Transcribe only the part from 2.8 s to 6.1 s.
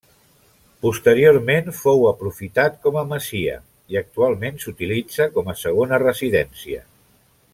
com a masia i actualment s'utilitza com a segona